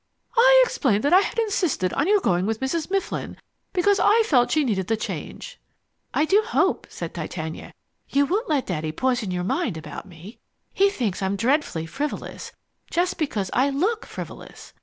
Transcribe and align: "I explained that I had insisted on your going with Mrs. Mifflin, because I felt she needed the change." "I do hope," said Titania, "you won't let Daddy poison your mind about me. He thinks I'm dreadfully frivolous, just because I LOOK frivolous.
"I 0.35 0.63
explained 0.65 1.03
that 1.03 1.13
I 1.13 1.19
had 1.19 1.37
insisted 1.37 1.93
on 1.93 2.07
your 2.07 2.19
going 2.21 2.47
with 2.47 2.59
Mrs. 2.59 2.89
Mifflin, 2.89 3.37
because 3.71 3.99
I 3.99 4.23
felt 4.25 4.49
she 4.49 4.63
needed 4.63 4.87
the 4.87 4.97
change." 4.97 5.59
"I 6.11 6.25
do 6.25 6.41
hope," 6.43 6.87
said 6.89 7.13
Titania, 7.13 7.71
"you 8.09 8.25
won't 8.25 8.49
let 8.49 8.65
Daddy 8.65 8.91
poison 8.91 9.29
your 9.29 9.43
mind 9.43 9.77
about 9.77 10.07
me. 10.07 10.39
He 10.73 10.89
thinks 10.89 11.21
I'm 11.21 11.35
dreadfully 11.35 11.85
frivolous, 11.85 12.51
just 12.89 13.19
because 13.19 13.51
I 13.53 13.69
LOOK 13.69 14.07
frivolous. 14.07 14.73